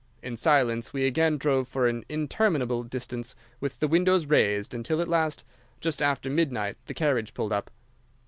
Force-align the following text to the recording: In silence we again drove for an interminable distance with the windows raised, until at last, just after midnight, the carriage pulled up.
In 0.23 0.35
silence 0.35 0.93
we 0.93 1.05
again 1.05 1.37
drove 1.37 1.67
for 1.67 1.85
an 1.87 2.03
interminable 2.09 2.81
distance 2.81 3.35
with 3.59 3.79
the 3.79 3.87
windows 3.87 4.25
raised, 4.25 4.73
until 4.73 4.99
at 4.99 5.07
last, 5.07 5.43
just 5.79 6.01
after 6.01 6.27
midnight, 6.27 6.75
the 6.87 6.95
carriage 6.95 7.35
pulled 7.35 7.53
up. 7.53 7.69